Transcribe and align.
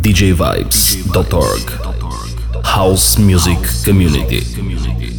djvibes.org 0.00 1.70
House 2.64 3.18
Music 3.18 3.58
Community. 3.84 5.17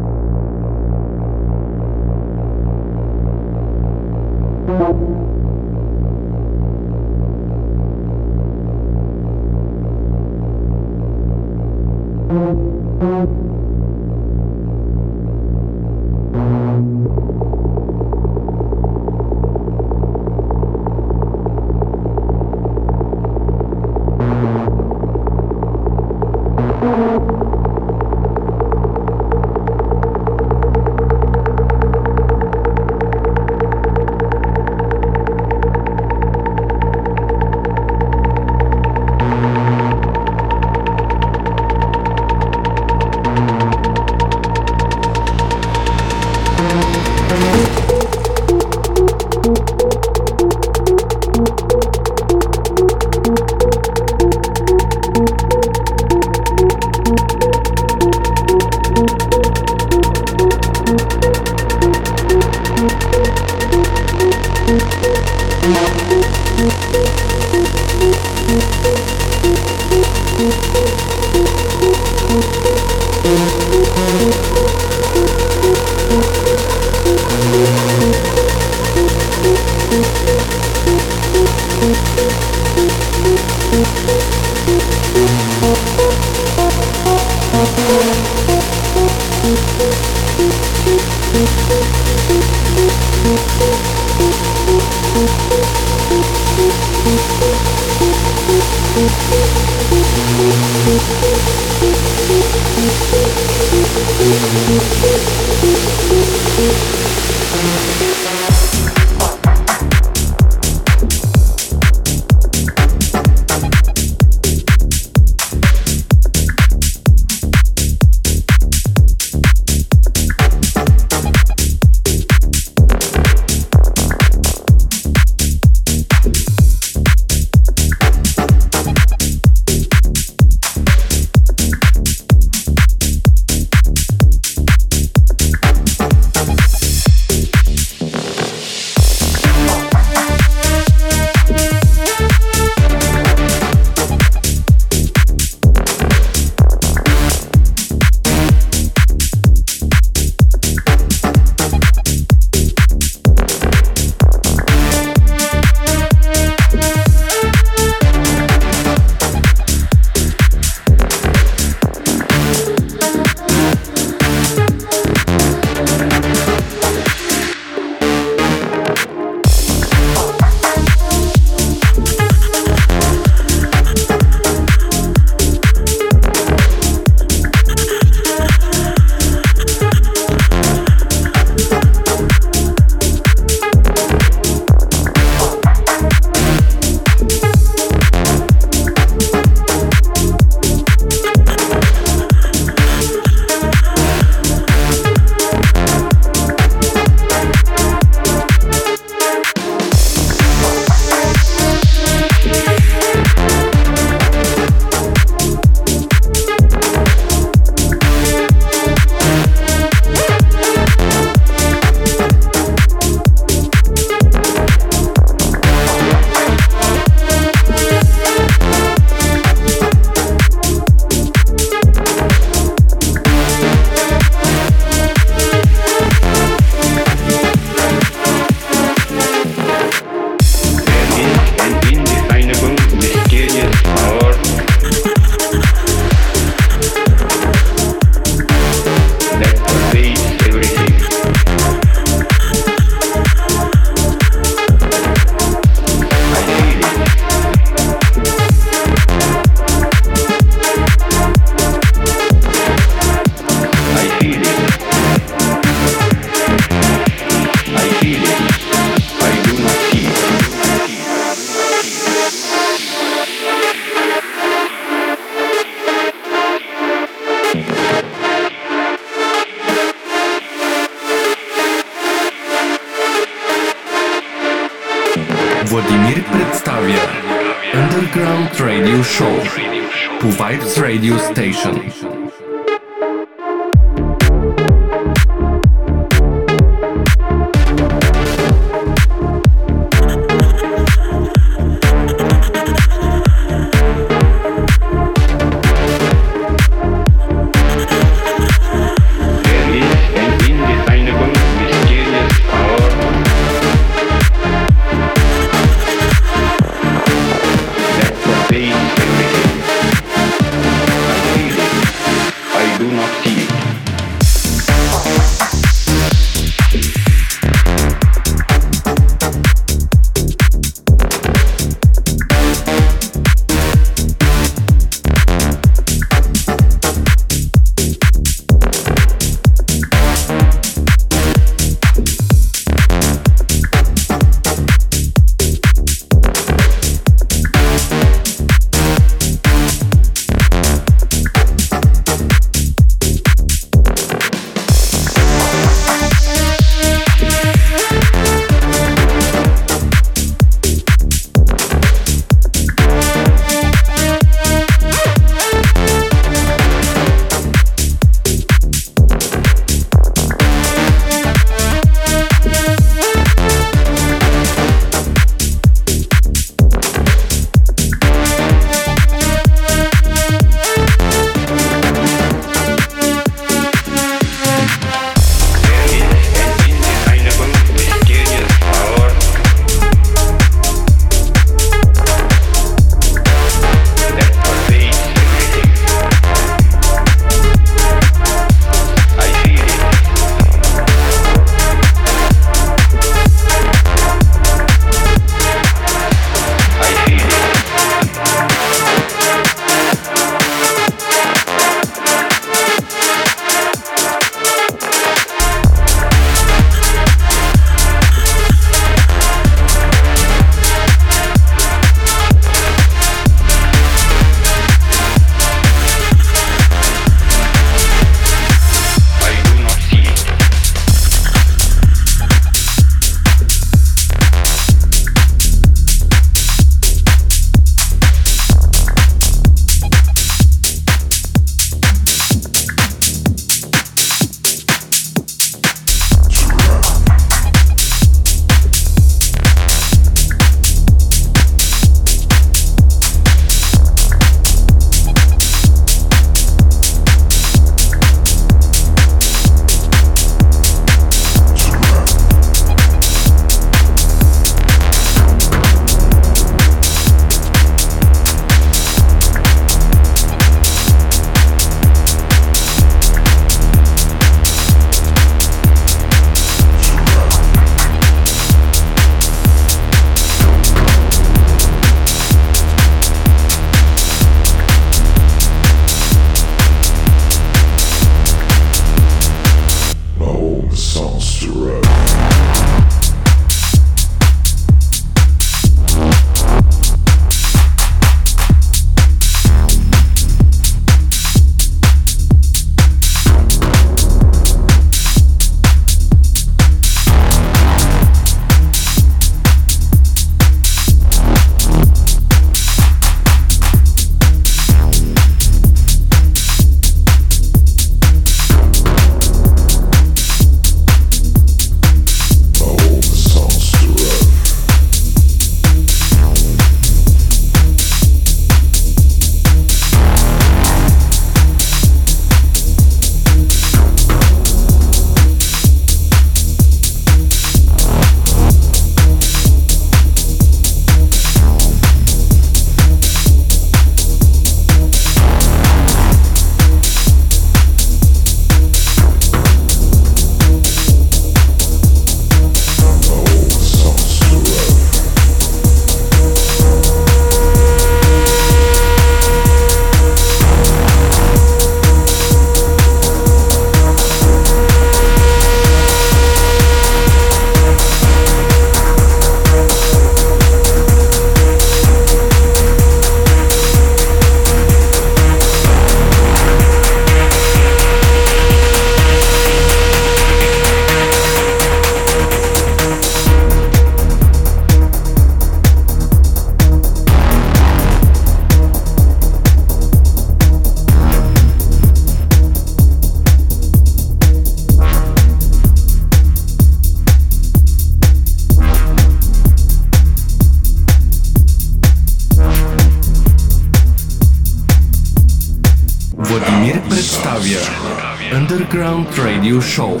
Show 599.60 600.00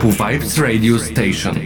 po 0.00 0.08
Vibes 0.10 0.58
Radio 0.58 0.98
Station. 0.98 1.63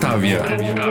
Władimir 0.00 0.89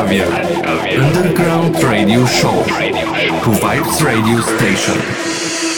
Caviar, 0.00 0.32
Underground 0.98 1.76
Radio 1.82 2.24
Show, 2.24 2.62
Who 3.42 3.52
Vibes 3.52 4.02
Radio 4.02 4.40
Station. 4.40 5.69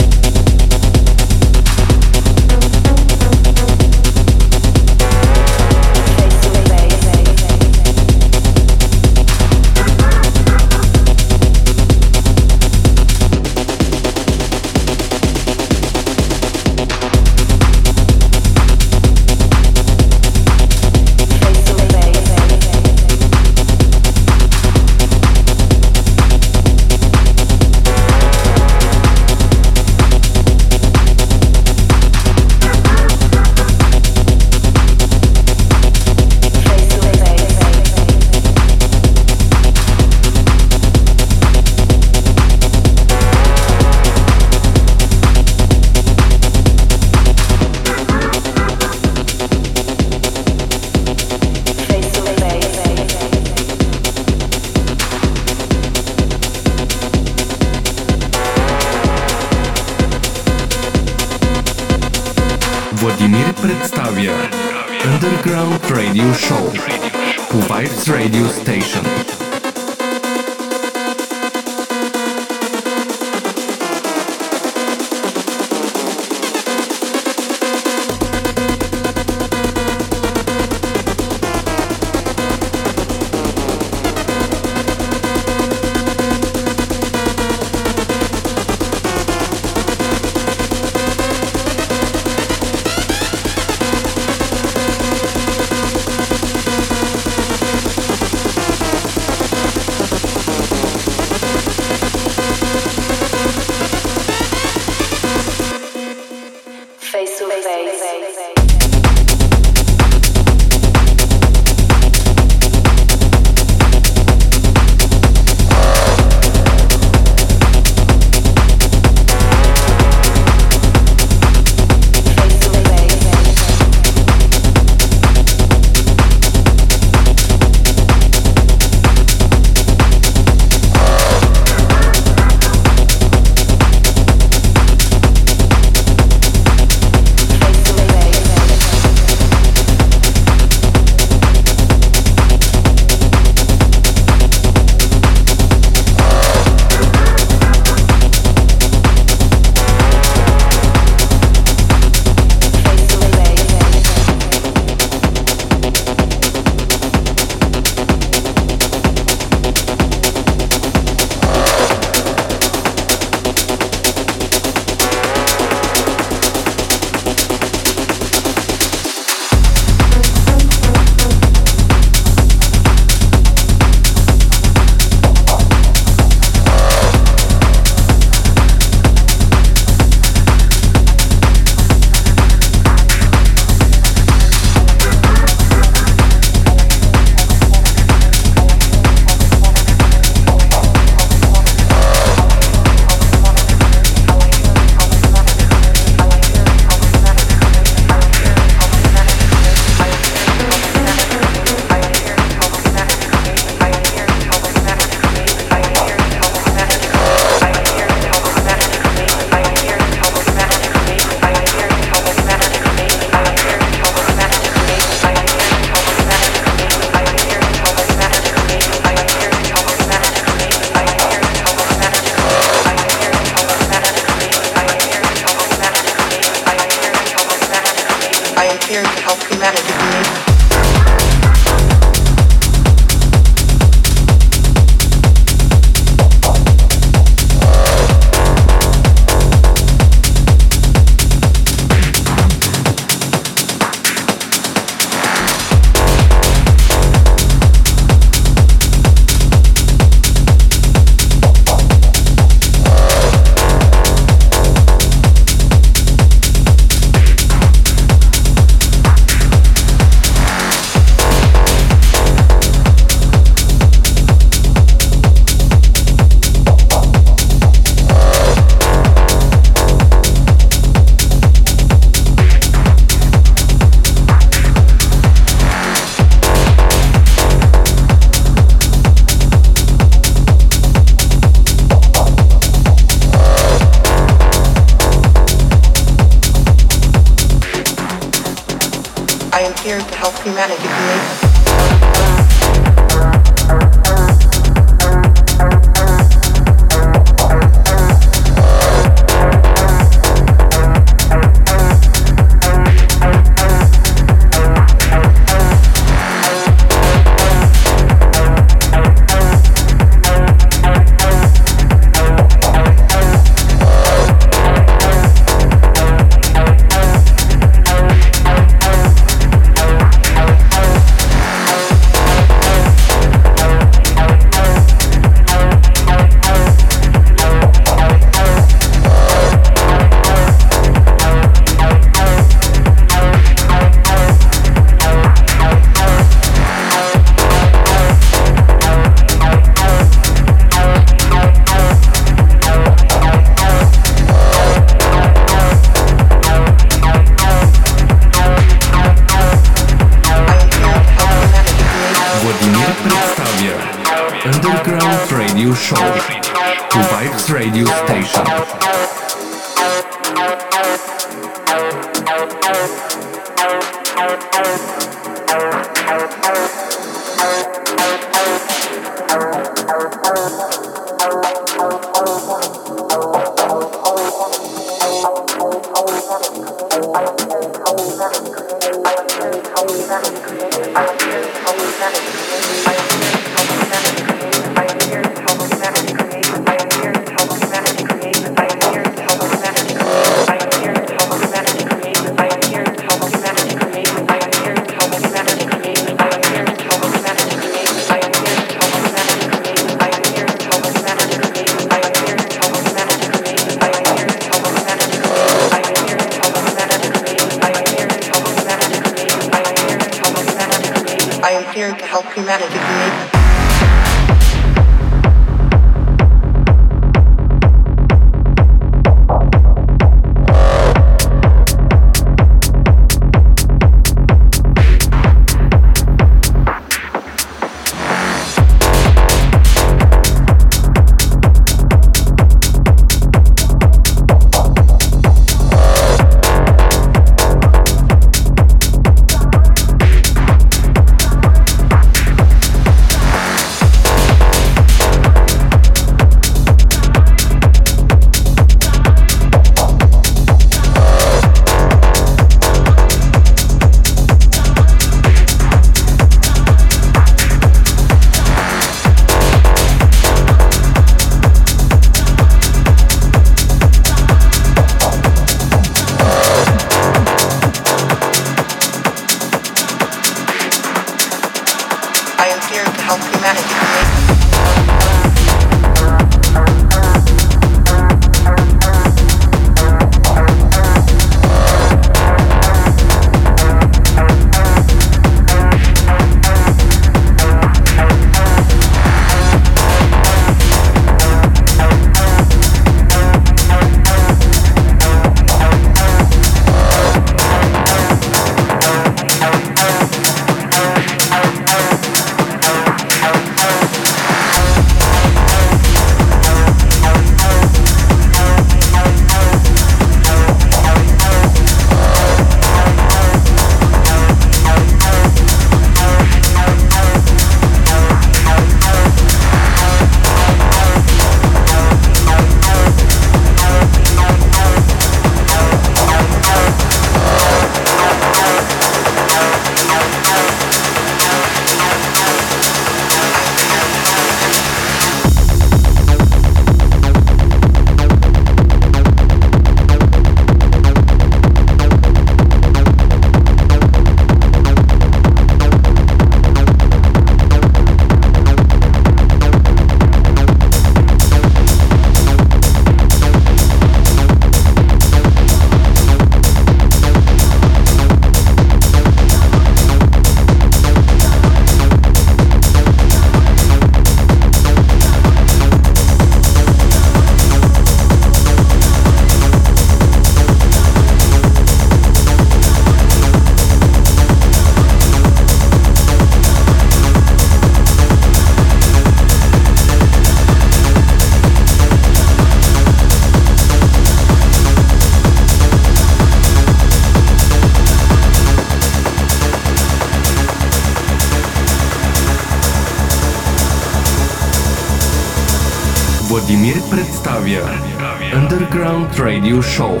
Radio 599.38 599.62
Show 599.62 600.00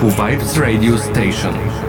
по 0.00 0.06
Vibes 0.08 0.58
Radio 0.58 0.96
Station. 0.98 1.87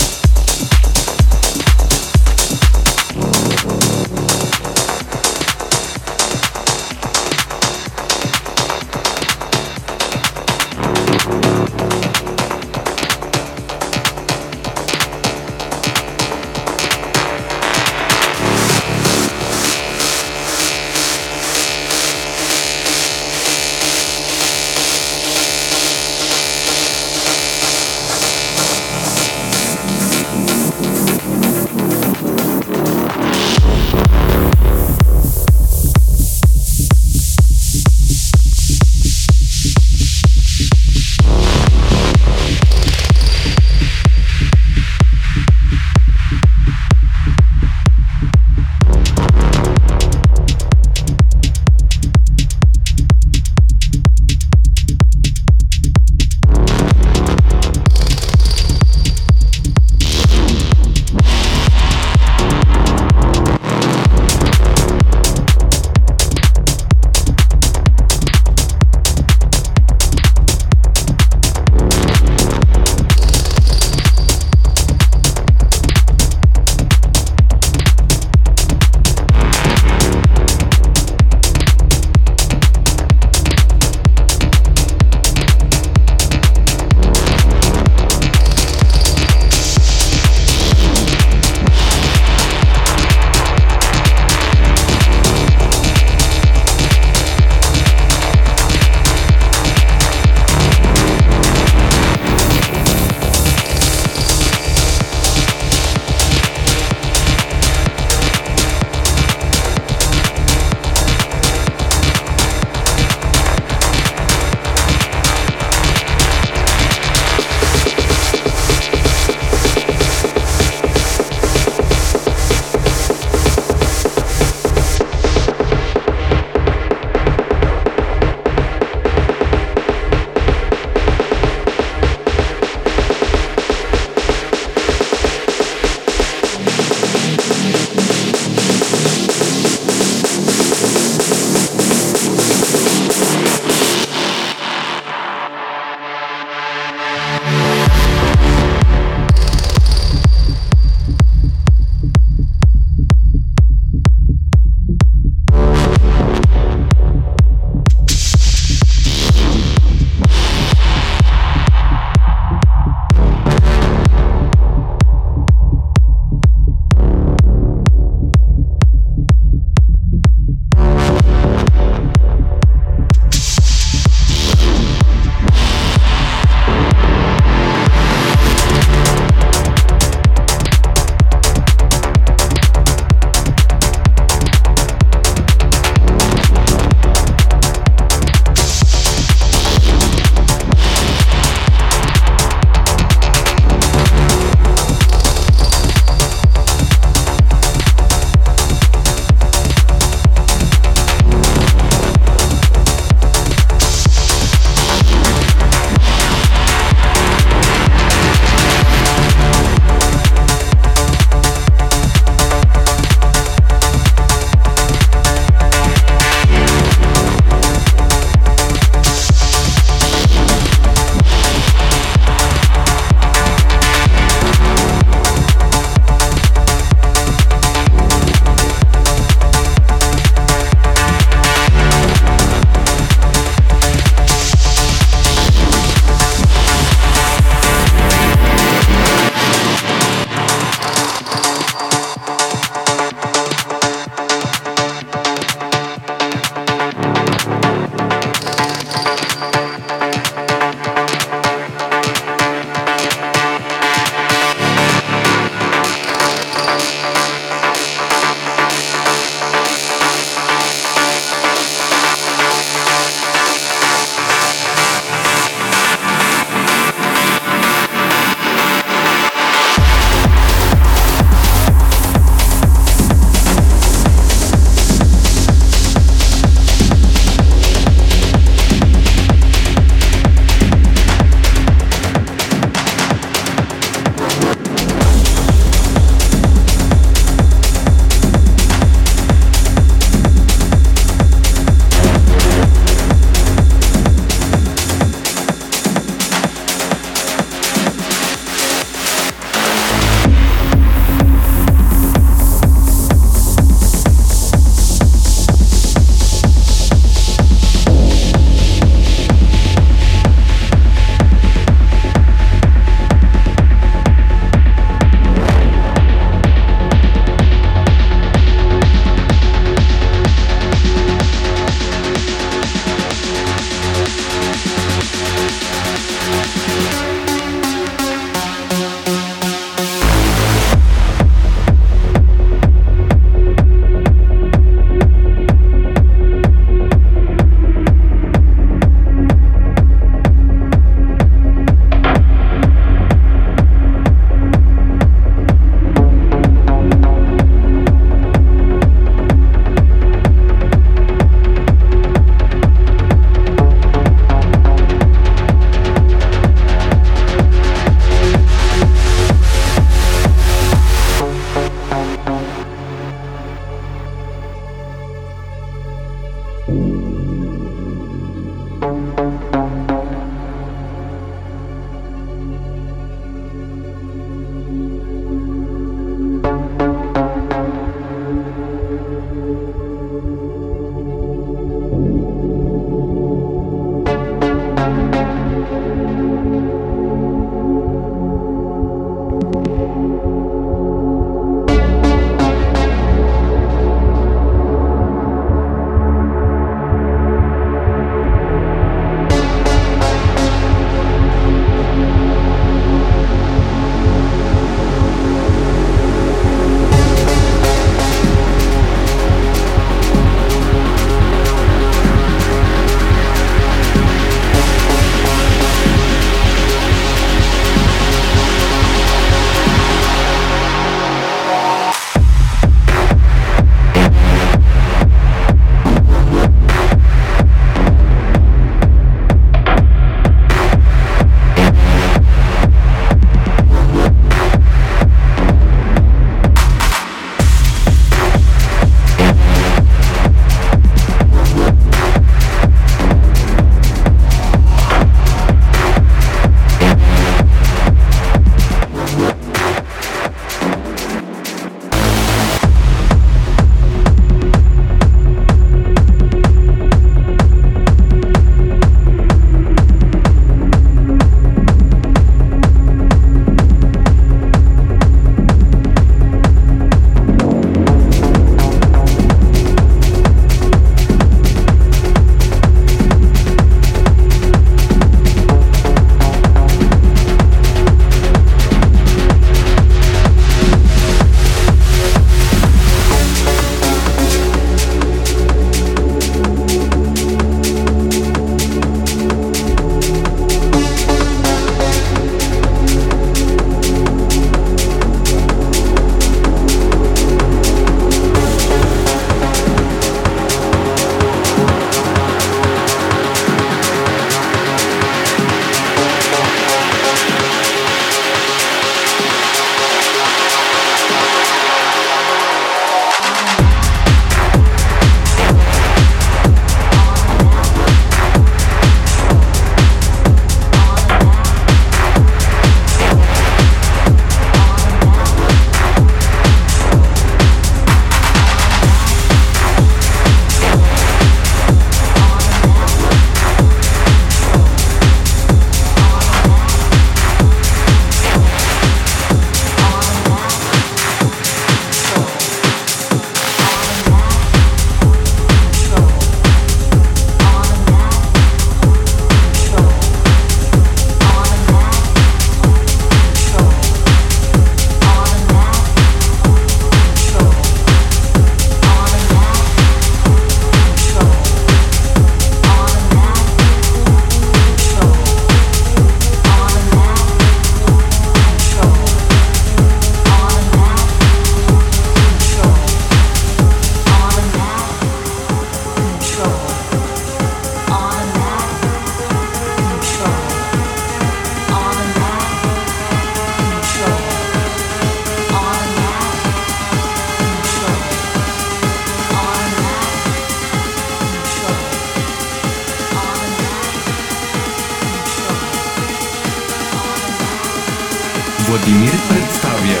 Vladimir 598.74 599.10
przedstawia 599.10 600.00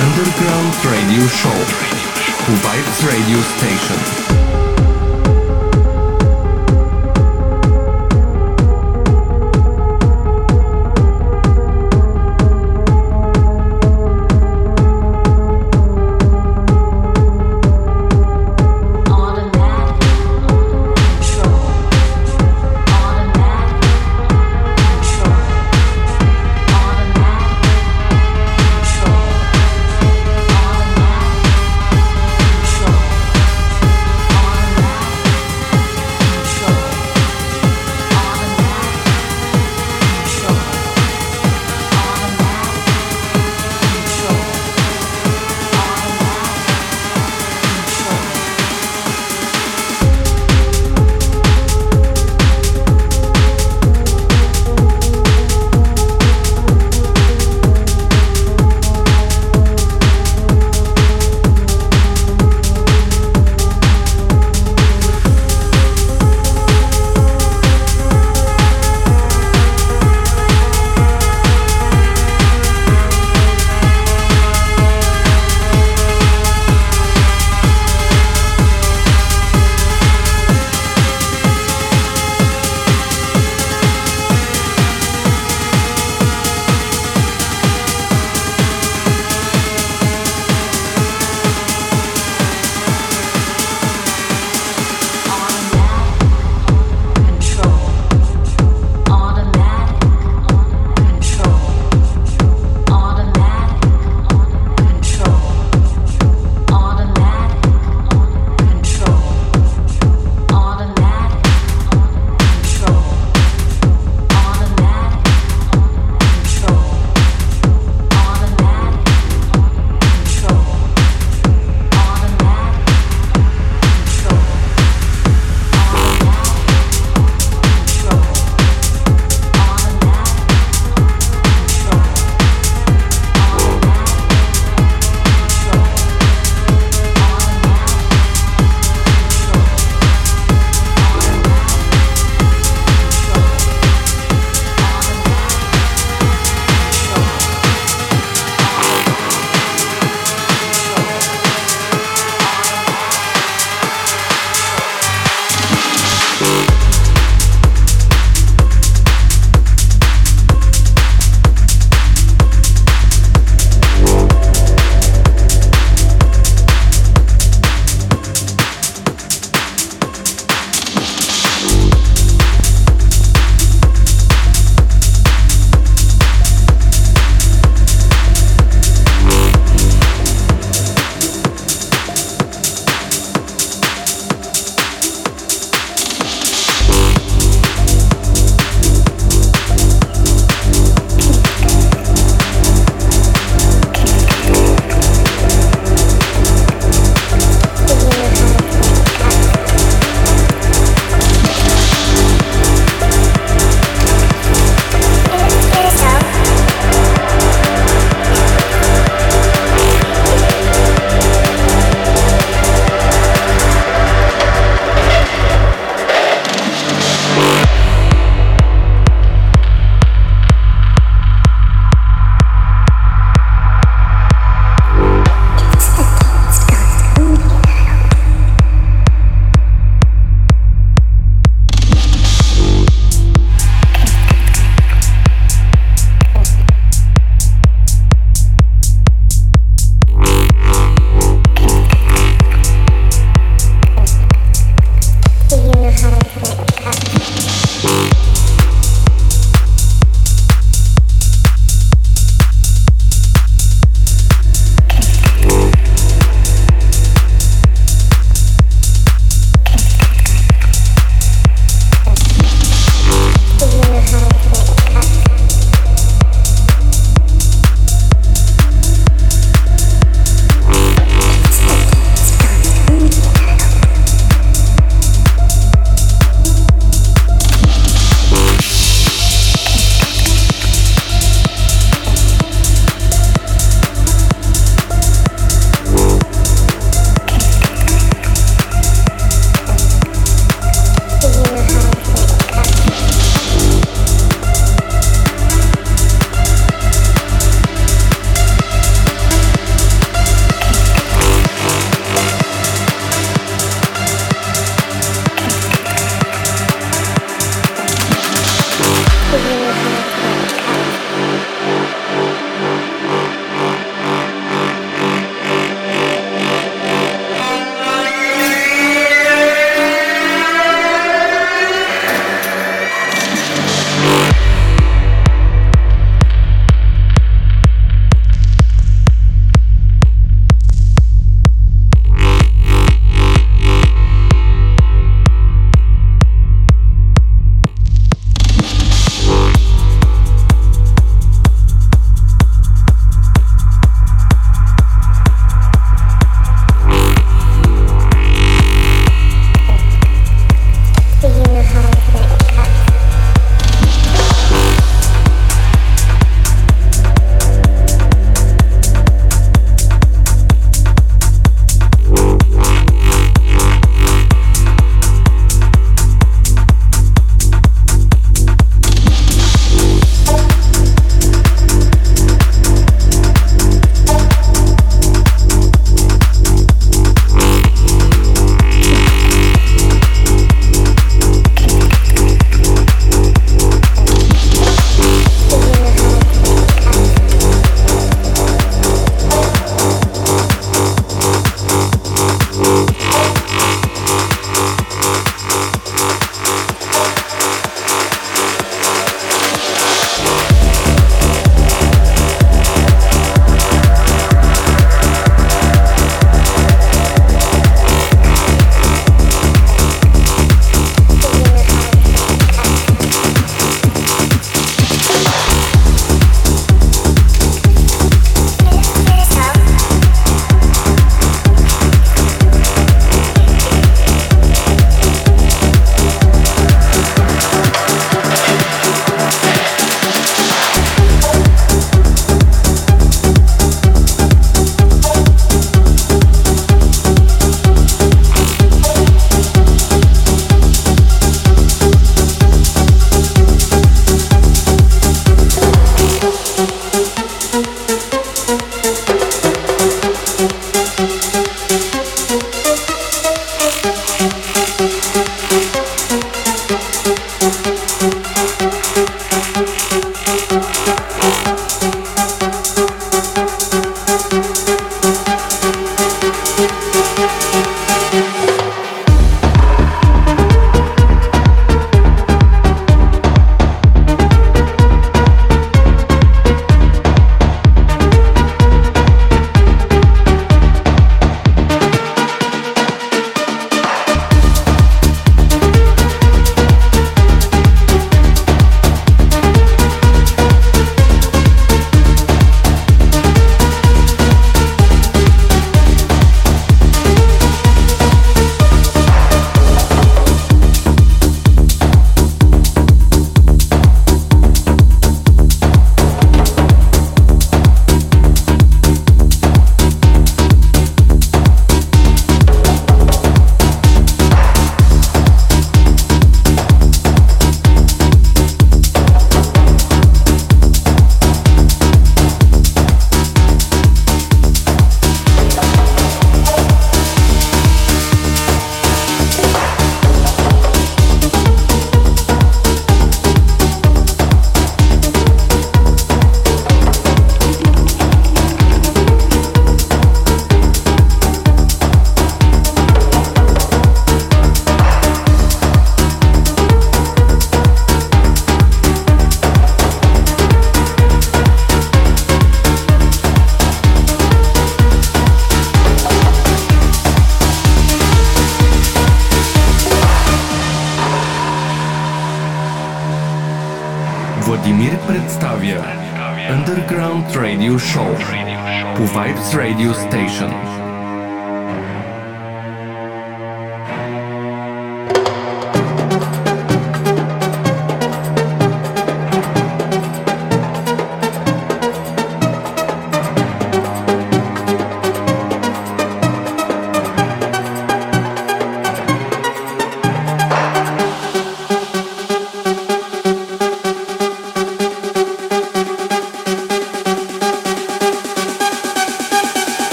Underground 0.00 0.84
Radio 0.84 1.28
Show. 1.28 1.52
Vibes 2.48 3.04
Radio 3.04 3.42
Station. 3.42 4.21